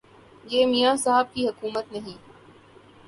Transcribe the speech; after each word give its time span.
یہ 0.45 0.65
میاں 0.65 0.95
صاحب 0.95 1.33
کی 1.33 1.47
حکومت 1.47 1.91
نہیں 1.91 2.17